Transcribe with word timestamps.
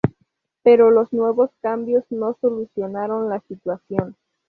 Pero 0.63 0.89
los 0.89 1.13
nuevos 1.13 1.51
cambios 1.61 2.03
no 2.09 2.35
solucionaron 2.41 3.29
la 3.29 3.39
situación. 3.41 4.15